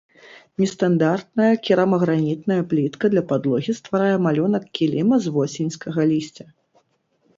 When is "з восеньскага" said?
5.27-6.01